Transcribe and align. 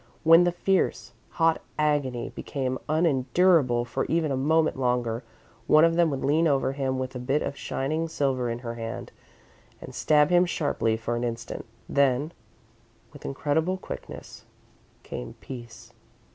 When 0.23 0.45
the 0.45 0.51
fierce, 0.51 1.13
hot 1.29 1.61
agony 1.77 2.29
became 2.29 2.79
unendurable 2.89 3.85
for 3.85 4.05
even 4.05 4.31
a 4.31 4.35
moment 4.35 4.79
longer, 4.79 5.23
one 5.67 5.85
of 5.85 5.93
them 5.95 6.09
would 6.09 6.25
lean 6.25 6.47
over 6.47 6.71
him 6.71 6.97
with 6.97 7.13
a 7.15 7.19
bit 7.19 7.43
of 7.43 7.55
shining 7.55 8.07
silver 8.07 8.49
in 8.49 8.57
her 8.65 8.73
hand, 8.73 9.11
and 9.79 9.93
stab 9.93 10.31
him 10.31 10.47
sharply 10.47 10.97
for 10.97 11.15
an 11.15 11.23
instant. 11.23 11.65
Then, 11.87 12.31
with 13.13 13.25
incredible 13.25 13.77
quickness, 13.77 14.43
came 15.03 15.35
peace. 15.39 15.93